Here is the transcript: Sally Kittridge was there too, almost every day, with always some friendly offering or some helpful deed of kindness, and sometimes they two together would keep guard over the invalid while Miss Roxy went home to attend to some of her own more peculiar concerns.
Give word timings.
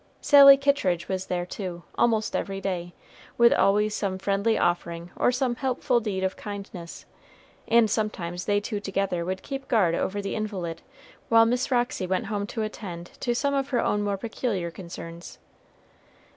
Sally 0.19 0.57
Kittridge 0.57 1.07
was 1.07 1.27
there 1.27 1.45
too, 1.45 1.83
almost 1.95 2.35
every 2.35 2.59
day, 2.59 2.95
with 3.37 3.53
always 3.53 3.93
some 3.93 4.17
friendly 4.17 4.57
offering 4.57 5.11
or 5.15 5.31
some 5.31 5.57
helpful 5.57 5.99
deed 5.99 6.23
of 6.23 6.35
kindness, 6.35 7.05
and 7.67 7.87
sometimes 7.87 8.45
they 8.45 8.59
two 8.59 8.79
together 8.79 9.23
would 9.23 9.43
keep 9.43 9.67
guard 9.67 9.93
over 9.93 10.19
the 10.19 10.33
invalid 10.33 10.81
while 11.29 11.45
Miss 11.45 11.69
Roxy 11.69 12.07
went 12.07 12.25
home 12.25 12.47
to 12.47 12.63
attend 12.63 13.11
to 13.19 13.35
some 13.35 13.53
of 13.53 13.69
her 13.69 13.79
own 13.79 14.01
more 14.01 14.17
peculiar 14.17 14.71
concerns. 14.71 15.37